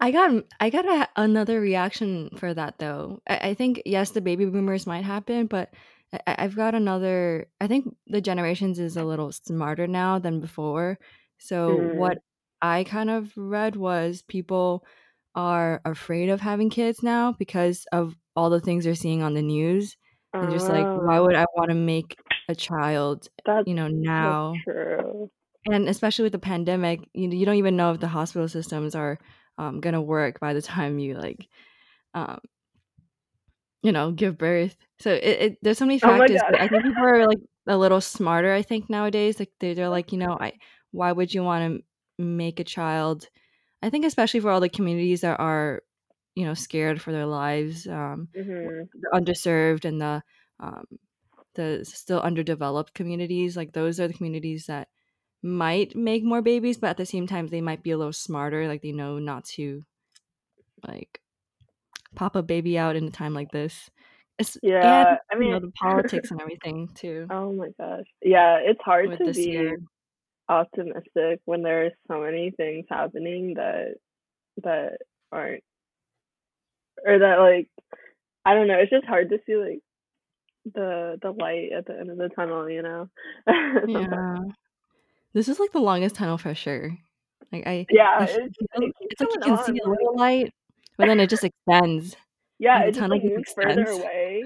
[0.00, 3.20] I got I got a, another reaction for that though.
[3.28, 5.72] I, I think yes, the baby boomers might happen, but
[6.12, 7.46] I- I've got another.
[7.60, 10.98] I think the generations is a little smarter now than before.
[11.38, 11.88] So Mm.
[11.92, 12.18] what
[12.62, 14.84] I kind of read was people
[15.34, 19.42] are afraid of having kids now because of all the things they're seeing on the
[19.42, 19.96] news.
[20.40, 23.88] And just like, why Oh, would I want to make a child, that's you know,
[23.88, 24.64] so now?
[24.64, 25.30] true.
[25.70, 29.18] And especially with the pandemic, you you don't even know if the hospital systems are
[29.58, 31.48] um, gonna work by the time you like
[32.14, 32.40] um,
[33.82, 34.76] you know, give birth.
[34.98, 36.60] So it, it there's so many Oh factors, but.
[36.60, 37.38] I think people are like
[37.68, 38.52] a little smarter.
[38.52, 40.54] I think nowadays, like they, they're like, you know, I
[40.90, 41.84] why would you want to
[42.18, 43.28] make a child?
[43.82, 45.82] I think especially for all the communities that are,
[46.36, 48.88] you know, scared for their lives, um, Mhm.
[48.94, 50.22] the underserved and the
[50.60, 50.86] um,
[51.54, 53.56] the still underdeveloped communities.
[53.56, 54.88] Like those are the communities that
[55.42, 58.68] might make more babies, but at the same time, they might be a little smarter.
[58.68, 59.84] Like they know not to
[60.86, 61.20] like
[62.16, 63.90] pop a baby out in a time like this.
[64.38, 68.06] It's, and Yeah, I you mean know the politics and everything too Oh my gosh.
[68.22, 69.78] Yeah, it's hard to be year.
[70.48, 73.94] Optimistic when there's so many things happening that
[74.62, 74.98] that
[75.30, 75.62] aren't
[77.04, 77.68] or that like
[78.44, 79.80] I don't know, it's just hard to see like
[80.74, 83.08] the the light at the end of the tunnel, you know?
[83.86, 84.38] Yeah,
[85.34, 86.96] this is like the longest tunnel for sure.
[87.52, 90.52] Like I, Yeah, I it's feel it's like you can see on, a little light,
[90.96, 92.16] but then it just extends.
[92.58, 93.98] Yeah, it just like moves further extends.
[94.00, 94.44] away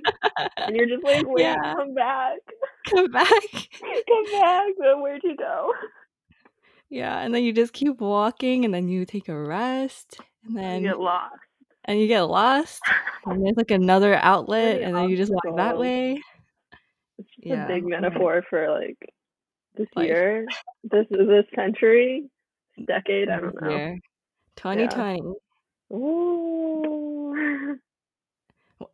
[0.58, 2.38] and you're just like, "Wait, yeah, come back.
[2.90, 3.28] come back.
[3.30, 4.68] Come back.
[4.78, 5.72] But where'd you go?"
[6.90, 10.82] yeah, and then you just keep walking, and then you take a rest, and then
[10.82, 11.34] You get lost.
[11.84, 12.82] and you get lost,
[13.26, 16.20] and there's like another outlet, and then you just walk that way.
[17.18, 18.98] It's just a big metaphor for like
[19.76, 20.06] this life.
[20.06, 20.46] year,
[20.84, 22.24] this this century,
[22.86, 23.70] decade, I don't know.
[23.70, 23.98] year,
[25.92, 25.96] Yeah.
[25.96, 27.78] Ooh.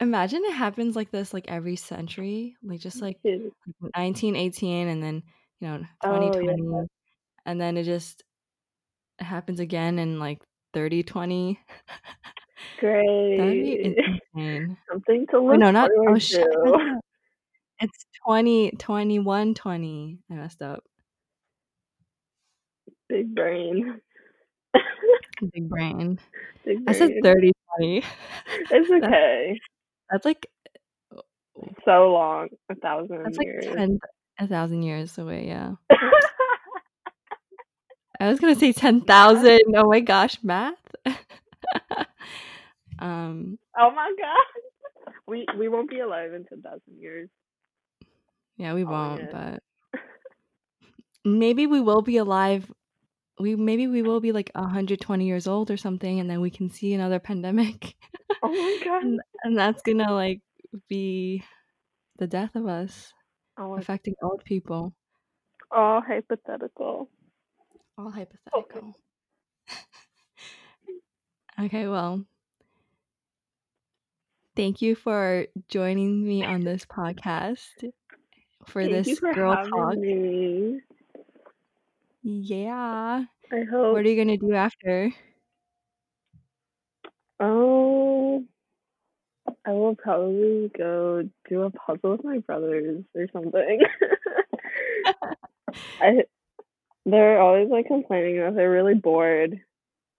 [0.01, 5.23] Imagine it happens like this like every century, like just like 1918 and then,
[5.61, 6.85] you know, Oh, 2020 yeah.
[7.47, 8.23] and then it just
[9.19, 10.41] happens again in like
[10.75, 11.59] 3020.
[13.37, 14.77] That'd be in- Great.
[14.91, 16.43] Something to look no, not oh shit.
[16.43, 16.73] I to.
[16.73, 17.01] messed up.
[17.81, 20.19] It's 20 21 20.
[20.31, 20.83] I messed up.
[23.09, 24.01] Big brain.
[25.53, 26.19] Big brain.
[26.65, 27.23] Big I said brain.
[27.23, 28.05] 30 20.
[28.71, 29.61] It's okay.
[30.11, 30.47] That's like
[31.85, 32.49] So long.
[32.71, 33.65] A thousand that's thousand like years.
[33.77, 33.99] 10
[34.41, 35.73] a thousand years away, yeah.
[38.21, 39.61] I was gonna say ten thousand.
[39.77, 40.75] Oh my gosh, math.
[42.99, 45.15] um, Oh my god.
[45.27, 47.29] We we won't be alive in ten thousand years.
[48.57, 49.63] yeah, we Calling won't, but
[51.25, 52.71] maybe we will be alive.
[53.39, 56.71] We maybe we will be like 120 years old or something, and then we can
[56.71, 57.95] see another pandemic,
[58.43, 59.03] Oh my god.
[59.03, 60.43] and, and that's gonna like
[60.89, 61.43] be
[62.19, 63.13] the death of us,
[63.59, 64.95] Oh affecting old people.
[65.71, 67.09] all hypothetical.
[67.99, 68.95] All hypothetical.
[71.59, 72.27] Okay, well,
[74.57, 77.91] thank you for joining me on this podcast
[78.67, 79.99] for Thank you this for girl talk.
[79.99, 80.81] me.
[82.23, 83.27] Yeah.
[83.53, 83.91] I hope.
[83.91, 85.13] What are you gonna do after?
[87.41, 88.45] Oh
[89.65, 93.81] I will probably go do a puzzle with my brothers or something.
[96.01, 96.25] I
[97.07, 99.61] they're always like complaining that they're really bored.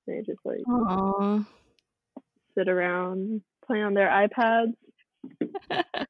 [0.07, 1.45] They just like Aww.
[2.57, 4.73] sit around, play on their iPads.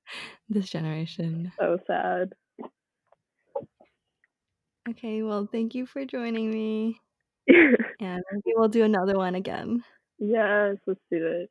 [0.50, 1.52] this generation.
[1.60, 2.34] So sad.
[4.90, 7.00] Okay, well, thank you for joining me,
[7.48, 9.84] and maybe we'll do another one again.
[10.20, 11.50] Let's do it.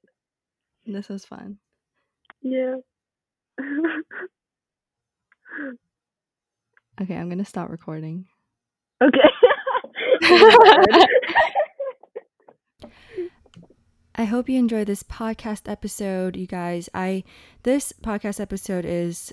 [0.86, 1.58] This was fun.
[2.42, 2.76] Yeah.
[7.00, 8.26] Okay, I'm gonna stop recording.
[9.00, 9.18] okay.
[14.16, 16.88] I hope you enjoyed this podcast episode, you guys.
[16.92, 17.22] I
[17.62, 19.32] this podcast episode is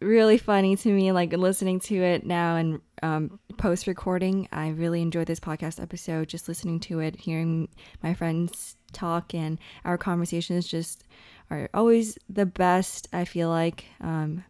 [0.00, 1.12] really funny to me.
[1.12, 6.28] Like listening to it now and um, post recording, I really enjoyed this podcast episode.
[6.28, 7.68] Just listening to it, hearing
[8.02, 11.04] my friends talk, and our conversations just
[11.50, 13.08] are always the best.
[13.10, 14.44] I feel like, um,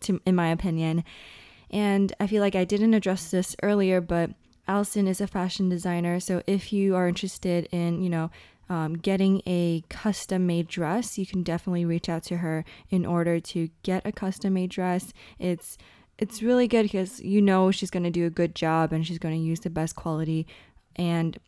[0.00, 1.02] to in my opinion,
[1.70, 4.32] and I feel like I didn't address this earlier, but
[4.66, 6.20] Allison is a fashion designer.
[6.20, 8.30] So if you are interested in, you know,
[8.68, 13.40] um, getting a custom made dress, you can definitely reach out to her in order
[13.40, 15.14] to get a custom made dress.
[15.38, 15.78] It's
[16.18, 19.18] it's really good because you know she's going to do a good job and she's
[19.18, 20.46] going to use the best quality
[20.96, 21.38] and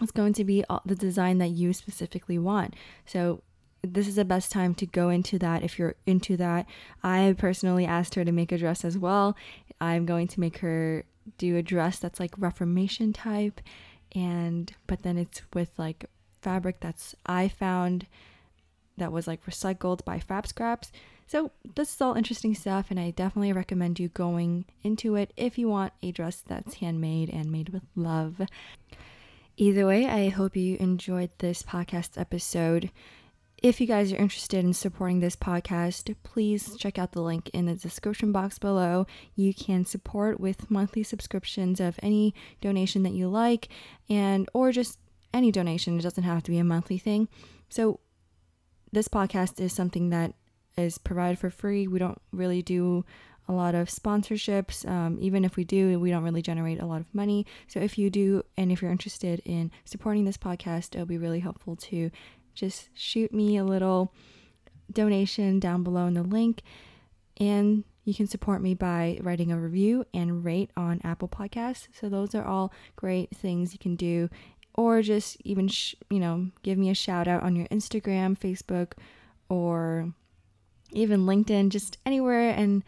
[0.00, 2.74] it's going to be the design that you specifically want.
[3.04, 3.42] So
[3.82, 6.66] this is the best time to go into that if you're into that.
[7.02, 9.36] I personally asked her to make a dress as well.
[9.80, 11.04] I'm going to make her
[11.36, 13.60] do a dress that's like Reformation type
[14.14, 16.06] and but then it's with like
[16.40, 18.06] fabric that's I found
[18.96, 20.90] that was like recycled by Fab Scraps.
[21.28, 25.58] So this is all interesting stuff and I definitely recommend you going into it if
[25.58, 28.40] you want a dress that's handmade and made with love.
[29.58, 32.90] Either way, I hope you enjoyed this podcast episode.
[33.62, 37.66] If you guys are interested in supporting this podcast, please check out the link in
[37.66, 39.06] the description box below.
[39.34, 43.68] You can support with monthly subscriptions of any donation that you like
[44.08, 44.98] and or just
[45.34, 45.98] any donation.
[45.98, 47.28] It doesn't have to be a monthly thing.
[47.68, 48.00] So
[48.92, 50.32] this podcast is something that
[50.78, 51.86] is provided for free.
[51.86, 53.04] We don't really do
[53.48, 54.88] a lot of sponsorships.
[54.88, 57.46] Um, even if we do, we don't really generate a lot of money.
[57.66, 61.40] So if you do, and if you're interested in supporting this podcast, it'll be really
[61.40, 62.10] helpful to
[62.54, 64.12] just shoot me a little
[64.92, 66.62] donation down below in the link.
[67.38, 71.88] And you can support me by writing a review and rate on Apple Podcasts.
[71.92, 74.28] So those are all great things you can do.
[74.74, 78.92] Or just even, sh- you know, give me a shout out on your Instagram, Facebook,
[79.48, 80.12] or
[80.92, 82.50] even LinkedIn, just anywhere.
[82.50, 82.82] And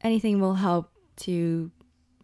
[0.00, 1.70] anything will help to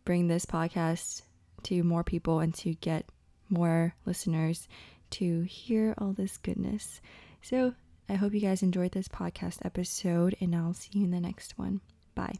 [0.05, 1.23] bring this podcast
[1.65, 3.07] to more people and to get
[3.49, 4.69] more listeners
[5.11, 7.01] to hear all this goodness.
[7.43, 7.75] So
[8.09, 11.59] I hope you guys enjoyed this podcast episode, and I'll see you in the next
[11.59, 11.81] one.
[12.15, 12.39] Bye.